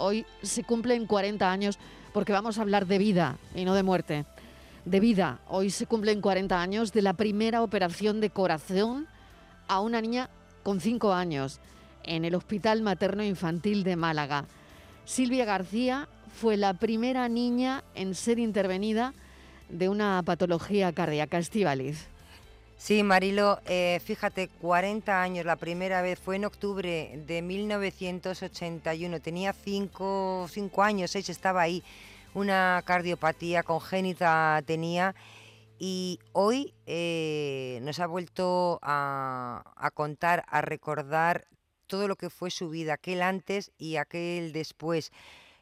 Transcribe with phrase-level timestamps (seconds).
[0.00, 1.78] Hoy se cumplen 40 años
[2.12, 4.24] porque vamos a hablar de vida y no de muerte.
[4.84, 5.40] De vida.
[5.46, 9.06] Hoy se cumplen 40 años de la primera operación de corazón
[9.68, 10.30] a una niña
[10.62, 11.60] con 5 años
[12.02, 14.46] en el Hospital Materno Infantil de Málaga.
[15.04, 19.12] Silvia García fue la primera niña en ser intervenida
[19.68, 21.38] de una patología cardíaca.
[21.38, 22.08] Estivaliz.
[22.80, 29.52] Sí, Marilo, eh, fíjate, 40 años, la primera vez fue en octubre de 1981, tenía
[29.52, 30.48] 5
[30.78, 31.84] años, 6, estaba ahí,
[32.32, 35.14] una cardiopatía congénita tenía
[35.78, 41.44] y hoy eh, nos ha vuelto a, a contar, a recordar
[41.86, 45.12] todo lo que fue su vida, aquel antes y aquel después.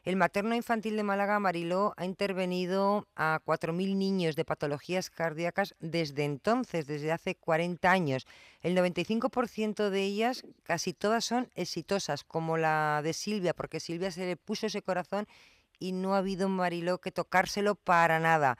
[0.09, 6.25] El materno infantil de Málaga, Mariló, ha intervenido a 4.000 niños de patologías cardíacas desde
[6.25, 8.25] entonces, desde hace 40 años.
[8.61, 14.25] El 95% de ellas, casi todas son exitosas, como la de Silvia, porque Silvia se
[14.25, 15.27] le puso ese corazón
[15.77, 18.57] y no ha habido, Mariló, que tocárselo para nada.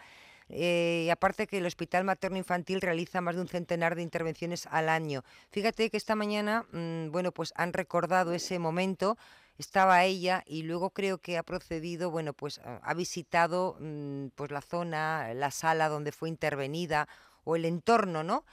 [0.49, 4.67] Eh, y aparte que el Hospital Materno Infantil realiza más de un centenar de intervenciones
[4.67, 5.23] al año.
[5.49, 9.17] Fíjate que esta mañana, mm, bueno, pues han recordado ese momento
[9.59, 14.61] estaba ella y luego creo que ha procedido, bueno, pues ha visitado mm, pues la
[14.61, 17.09] zona, la sala donde fue intervenida
[17.43, 18.45] o el entorno, ¿no?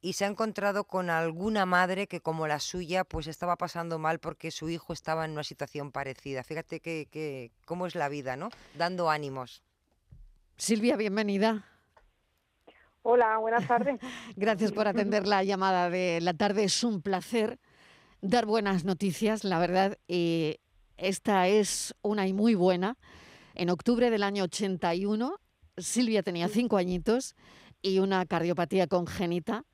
[0.00, 4.18] Y se ha encontrado con alguna madre que como la suya pues estaba pasando mal
[4.18, 6.42] porque su hijo estaba en una situación parecida.
[6.42, 8.48] Fíjate que, cómo es la vida, ¿no?
[8.76, 9.62] Dando ánimos.
[10.56, 11.66] Silvia, bienvenida.
[13.02, 14.00] Hola, buenas tardes.
[14.36, 16.64] Gracias por atender la llamada de la tarde.
[16.64, 17.58] Es un placer
[18.24, 19.98] dar buenas noticias, la verdad.
[20.08, 20.56] y
[20.96, 22.96] esta es una y muy buena.
[23.54, 25.36] En octubre del año 81,
[25.76, 27.34] Silvia tenía cinco añitos
[27.82, 29.64] y una cardiopatía congénita.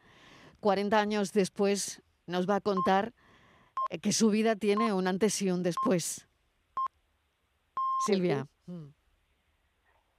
[0.60, 3.12] 40 años después nos va a contar
[3.90, 6.26] eh, que su vida tiene un antes y un después.
[8.06, 8.46] Silvia.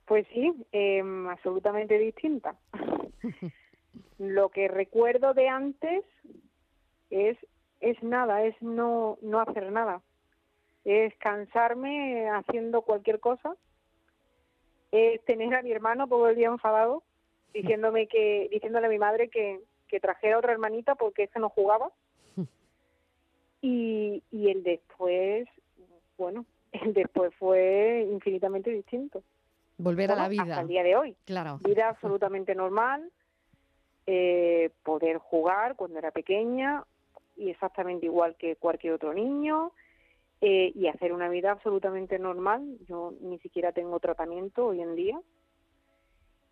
[0.06, 2.56] Pues sí, em, absolutamente distinta.
[4.20, 6.06] Lo que recuerdo de antes
[7.10, 7.38] es
[7.82, 10.02] es nada, es no, no hacer nada.
[10.86, 13.56] Es cansarme haciendo cualquier cosa.
[14.92, 17.04] Es tener a mi hermano todo el día enfadado,
[17.54, 21.92] diciéndome que, diciéndole a mi madre que, que trajera otra hermanita porque ese no jugaba.
[23.64, 25.48] Y, y el después,
[26.18, 29.22] bueno, el después fue infinitamente distinto.
[29.78, 30.42] Volver a la vida.
[30.42, 31.16] Hasta el día de hoy.
[31.26, 31.60] Claro.
[31.64, 33.12] Vida absolutamente normal.
[34.08, 36.84] Eh, poder jugar cuando era pequeña,
[37.36, 39.72] y exactamente igual que cualquier otro niño
[40.42, 42.78] eh, y hacer una vida absolutamente normal.
[42.88, 45.22] Yo ni siquiera tengo tratamiento hoy en día.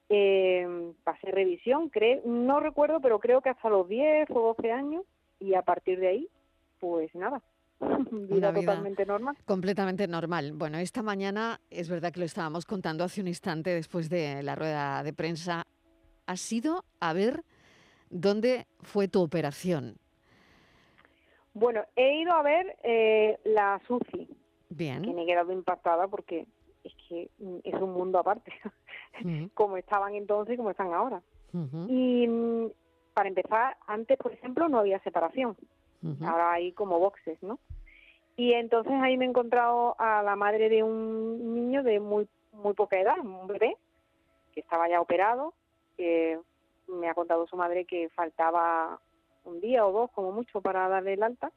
[0.09, 5.06] Eh, pasé revisión, creo, no recuerdo, pero creo que hasta los 10 o 12 años
[5.40, 6.29] y a partir de ahí,
[6.79, 7.41] pues nada,
[8.11, 9.38] vida, totalmente normal.
[9.46, 10.53] Completamente normal.
[10.53, 14.56] Bueno, esta mañana es verdad que lo estábamos contando hace un instante después de la
[14.56, 15.66] rueda de prensa.
[16.25, 17.44] Ha sido a ver
[18.09, 19.97] dónde fue tu operación.
[21.53, 24.29] Bueno, he ido a ver eh, la SUCI.
[24.69, 25.01] Bien.
[25.03, 26.45] Que me he quedado impactada porque
[26.83, 27.29] es que
[27.63, 28.53] es un mundo aparte,
[29.53, 31.21] como estaban entonces y como están ahora.
[31.87, 32.67] Y mm,
[33.13, 35.57] para empezar, antes, por ejemplo, no había separación.
[36.21, 37.59] Ahora hay como boxes, ¿no?
[38.37, 42.73] Y entonces ahí me he encontrado a la madre de un niño de muy muy
[42.73, 43.77] poca edad, un bebé,
[44.53, 45.53] que estaba ya operado,
[45.97, 46.39] que
[46.87, 48.99] me ha contado su madre que faltaba
[49.44, 51.51] un día o dos como mucho para darle el alta.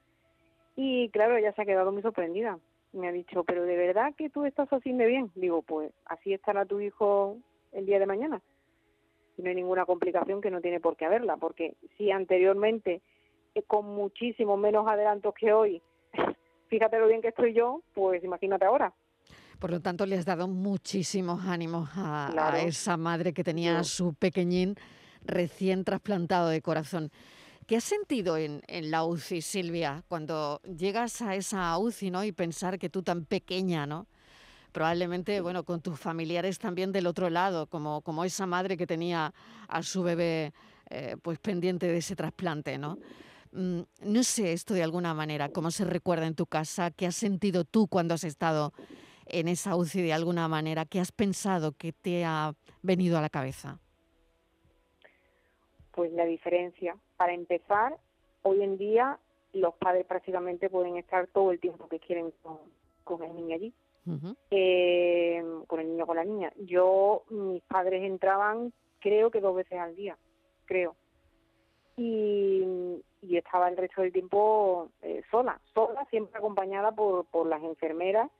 [0.76, 2.58] Y claro, ella se ha quedado muy sorprendida.
[2.92, 5.30] Me ha dicho, pero ¿de verdad que tú estás así de bien?
[5.34, 7.38] Digo, pues así estará tu hijo
[7.72, 8.40] el día de mañana.
[9.36, 13.00] Y no hay ninguna complicación que no tiene por qué haberla, porque si anteriormente,
[13.54, 15.82] eh, con muchísimo menos adelantos que hoy,
[16.68, 18.92] fíjate lo bien que estoy yo, pues imagínate ahora.
[19.62, 24.12] Por lo tanto, le has dado muchísimos ánimos a, esa madre que tenía a su
[24.12, 24.74] pequeñín
[25.24, 27.12] recién trasplantado de corazón.
[27.72, 28.60] ¿Qué has sentido en,
[28.90, 32.22] la UCI, Silvia, cuando llegas a esa UCI ¿no?
[32.22, 34.06] y pensar que tú tan pequeña, ¿no?
[34.72, 39.32] probablemente bueno, con tus familiares también del otro lado, como, como esa madre que tenía
[39.68, 40.52] a su bebé
[40.90, 42.98] eh, pues pendiente de ese trasplante, ¿no?
[43.52, 47.16] Mm, no sé esto de alguna manera, cómo se recuerda en tu casa, qué has
[47.16, 48.74] sentido tú cuando has estado
[49.24, 52.52] en esa UCI de alguna manera, qué has pensado que te ha
[52.82, 53.78] venido a la cabeza.
[55.92, 57.96] Pues la diferencia, para empezar,
[58.42, 59.16] hoy en día
[59.52, 62.32] los padres prácticamente pueden estar todo el tiempo que quieren
[63.04, 63.72] con, el niño allí,
[64.50, 66.52] eh, con el niño con la niña.
[66.56, 70.18] Yo, mis padres entraban creo que dos veces al día,
[70.64, 70.96] creo.
[71.96, 78.32] Y, estaba el resto del tiempo eh, sola, sola, siempre acompañada por, por las enfermeras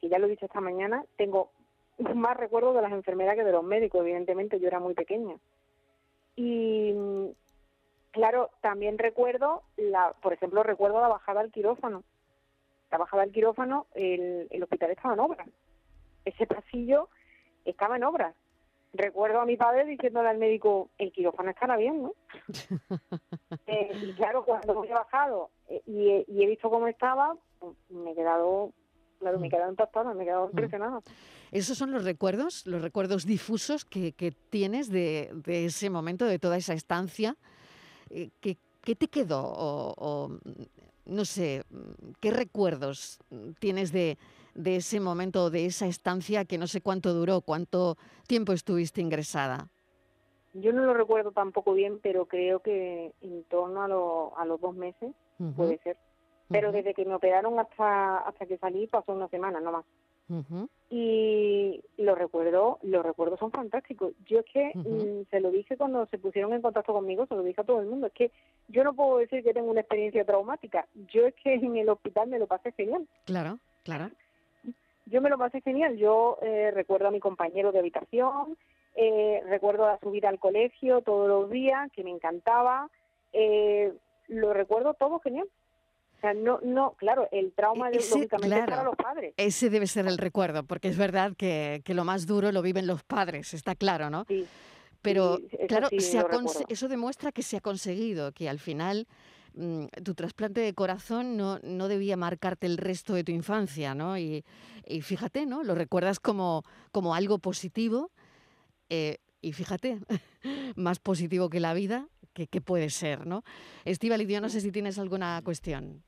[0.00, 1.50] que ya lo he dicho esta mañana, tengo
[2.16, 5.36] más recuerdos de las enfermeras que de los médicos, evidentemente yo era muy pequeña.
[6.34, 6.92] Y
[8.14, 12.04] claro, también recuerdo, la, por ejemplo, recuerdo la bajada al quirófano.
[12.90, 15.48] La bajada al quirófano, el, el hospital estaba en obras.
[16.24, 17.08] Ese pasillo
[17.64, 18.34] estaba en obras.
[18.92, 22.14] Recuerdo a mi padre diciéndole al médico, el quirófano estará bien, ¿no?
[23.66, 28.10] Eh, y claro, cuando he bajado eh, y, y, he visto cómo estaba, pues, me
[28.10, 28.72] he quedado
[29.20, 30.50] Claro, me he quedado impactada, me he quedado mm.
[30.50, 31.00] impresionada.
[31.50, 36.38] ¿Esos son los recuerdos, los recuerdos difusos que, que tienes de, de, ese momento, de
[36.38, 37.36] toda esa estancia?
[38.10, 39.42] Eh, ¿Qué, qué te quedó?
[39.44, 40.30] O,
[41.06, 41.62] no sé,
[42.20, 43.18] ¿qué recuerdos
[43.58, 44.16] tienes de,
[44.54, 47.96] de ese momento, de esa estancia que no sé cuánto duró, cuánto
[48.26, 49.68] tiempo estuviste ingresada?
[50.54, 54.74] Yo no lo recuerdo tampoco bien, pero creo que en torno a, a los dos
[54.74, 55.12] meses,
[55.56, 55.96] puede ser
[56.48, 59.84] pero desde que me operaron hasta hasta que salí pasó una semana no más
[60.90, 64.12] y los recuerdos los recuerdos son fantásticos.
[64.26, 67.42] Yo es que mm, se lo dije cuando se pusieron en contacto conmigo se lo
[67.42, 68.30] dije a todo el mundo es que
[68.68, 70.86] yo no puedo decir que tengo una experiencia traumática.
[71.12, 73.06] Yo es que en el hospital me lo pasé genial.
[73.24, 74.10] Claro claro.
[75.06, 75.96] Yo me lo pasé genial.
[75.96, 78.56] Yo eh, recuerdo a mi compañero de habitación
[78.96, 82.88] eh, recuerdo la subida al colegio todos los días que me encantaba
[83.32, 83.92] eh,
[84.28, 85.48] lo recuerdo todo genial
[86.32, 89.34] no, no, claro, el trauma de, lógicamente para los padres.
[89.36, 92.86] Ese debe ser el recuerdo, porque es verdad que, que, lo más duro lo viven
[92.86, 94.24] los padres, está claro, ¿no?
[94.28, 94.46] Sí.
[95.04, 95.38] Pero
[95.68, 99.06] claro, eso demuestra que se ha conseguido, que al final
[99.52, 104.16] mm, tu trasplante de corazón no, no debía marcarte el resto de tu infancia, ¿no?
[104.16, 104.46] Y,
[104.86, 105.62] y fíjate, ¿no?
[105.62, 108.12] Lo recuerdas como, como algo positivo.
[108.88, 109.98] Eh, y fíjate,
[110.76, 113.44] más positivo que la vida, que, que puede ser, ¿no?
[113.84, 116.02] Estíbal, yo no sé si tienes alguna cuestión.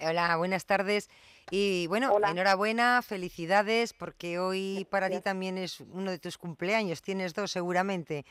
[0.00, 1.10] Hola, buenas tardes.
[1.50, 7.34] Y bueno, enhorabuena, felicidades, porque hoy para ti también es uno de tus cumpleaños, tienes
[7.34, 8.24] dos seguramente.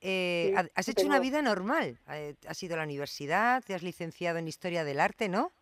[0.00, 4.38] Eh, has hecho una vida normal, eh, has ido a la universidad, te has licenciado
[4.38, 5.52] en Historia del Arte, ¿no?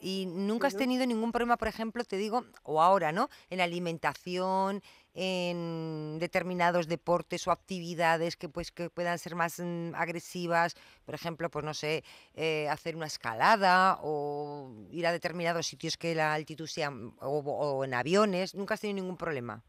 [0.00, 3.28] Y nunca has tenido ningún problema, por ejemplo, te digo, o ahora, ¿no?
[3.50, 4.82] En alimentación,
[5.20, 11.50] en determinados deportes o actividades que pues que puedan ser más mm, agresivas, por ejemplo,
[11.50, 12.04] pues no sé,
[12.34, 17.84] eh, hacer una escalada o ir a determinados sitios que la altitud sea mm, o
[17.84, 19.62] en aviones, nunca has tenido ningún problema.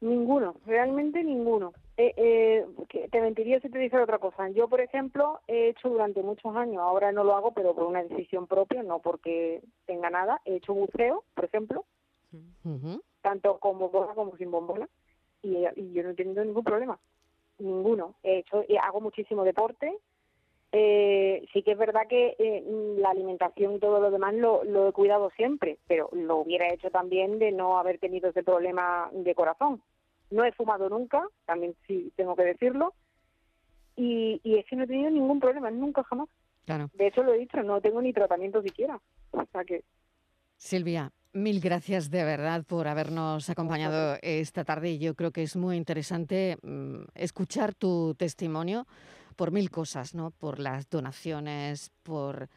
[0.00, 1.72] Ninguno, realmente ninguno.
[1.96, 2.66] Eh, eh,
[3.10, 4.48] te mentiría si te dijera otra cosa.
[4.50, 8.02] Yo, por ejemplo, he hecho durante muchos años, ahora no lo hago, pero por una
[8.02, 11.86] decisión propia, no porque tenga nada, he hecho buceo, por ejemplo,
[13.26, 14.88] tanto con bombona como sin bombona,
[15.42, 15.62] y,
[15.92, 16.96] yo no he tenido ningún problema,
[17.58, 18.14] ninguno.
[18.22, 19.98] He hecho, hago muchísimo deporte,
[20.70, 22.62] eh, sí que es verdad que eh,
[22.98, 26.88] la alimentación y todo lo demás lo, lo, he cuidado siempre, pero lo hubiera hecho
[26.90, 29.82] también de no haber tenido ese problema de corazón.
[30.30, 32.94] No he fumado nunca, también sí tengo que decirlo,
[33.96, 36.28] y, y es que no he tenido ningún problema, nunca jamás.
[36.64, 36.90] Claro.
[36.94, 39.00] De hecho lo he dicho, no tengo ni tratamiento siquiera.
[39.32, 39.82] O sea que...
[40.58, 45.76] Silvia, mil gracias de verdad por habernos acompañado esta tarde yo creo que es muy
[45.76, 48.86] interesante mm, escuchar tu testimonio
[49.36, 50.30] por mil cosas, ¿no?
[50.30, 52.48] Por las donaciones, por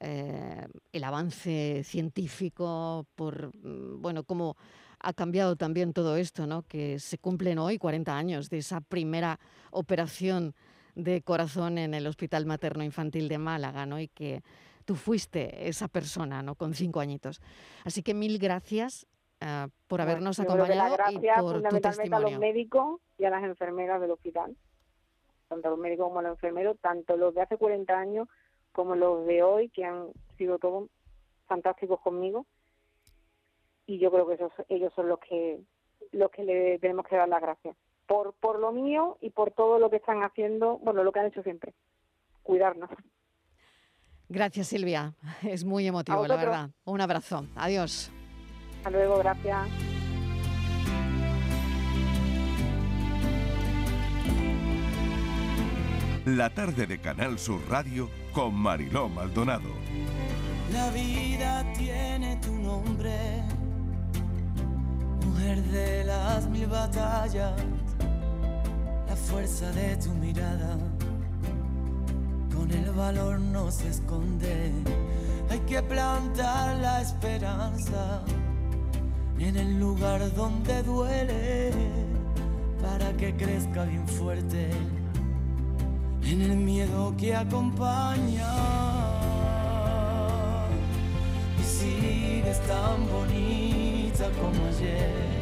[0.00, 4.56] eh, el avance científico, por, mm, bueno, cómo
[4.98, 6.62] ha cambiado también todo esto, ¿no?
[6.62, 9.38] Que se cumplen hoy 40 años de esa primera
[9.70, 10.54] operación
[10.94, 14.00] de corazón en el Hospital Materno Infantil de Málaga, ¿no?
[14.00, 14.42] Y que
[14.82, 16.54] tú fuiste esa persona, ¿no?
[16.54, 17.40] Con cinco añitos.
[17.84, 19.06] Así que mil gracias
[19.40, 22.16] uh, por habernos acompañado y por tu testimonio.
[22.16, 24.56] a los médicos y a las enfermeras del hospital
[25.52, 28.28] tanto los médicos como los enfermeros, tanto los de hace 40 años
[28.72, 30.08] como los de hoy, que han
[30.38, 30.88] sido todos
[31.46, 32.46] fantásticos conmigo.
[33.86, 35.60] Y yo creo que esos, ellos son los que
[36.12, 37.76] los que le tenemos que dar las gracias.
[38.06, 41.26] Por, por lo mío y por todo lo que están haciendo, bueno, lo que han
[41.26, 41.74] hecho siempre,
[42.42, 42.88] cuidarnos.
[44.32, 45.14] Gracias, Silvia.
[45.42, 46.70] Es muy emotivo, la verdad.
[46.84, 47.46] Un abrazo.
[47.54, 48.10] Adiós.
[48.78, 49.68] Hasta luego, gracias.
[56.24, 59.68] La tarde de Canal Sur Radio con Mariló Maldonado.
[60.72, 63.42] La vida tiene tu nombre,
[65.26, 67.52] mujer de las mil batallas,
[69.06, 70.78] la fuerza de tu mirada,
[72.62, 74.70] con el valor no se esconde,
[75.50, 78.22] hay que plantar la esperanza
[79.36, 81.72] en el lugar donde duele,
[82.80, 84.70] para que crezca bien fuerte
[86.24, 88.52] en el miedo que acompaña
[91.60, 93.26] y sigue estando
[94.40, 95.41] como ayer.